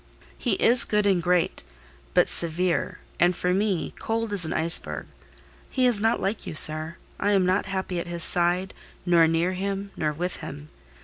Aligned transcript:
He 0.35 0.53
is 0.53 0.83
good 0.83 1.05
and 1.05 1.21
great, 1.21 1.63
but 2.15 2.27
severe; 2.27 2.97
and, 3.19 3.35
for 3.35 3.53
me, 3.53 3.93
cold 3.99 4.33
as 4.33 4.45
an 4.45 4.51
iceberg. 4.51 5.05
He 5.69 5.85
is 5.85 6.01
not 6.01 6.19
like 6.19 6.47
you, 6.47 6.55
sir: 6.55 6.95
I 7.19 7.33
am 7.33 7.45
not 7.45 7.67
happy 7.67 7.99
at 7.99 8.07
his 8.07 8.23
side, 8.23 8.73
nor 9.05 9.27
near 9.27 9.53
him, 9.53 9.91
nor 9.95 10.11
with 10.11 10.37
him. 10.37 10.69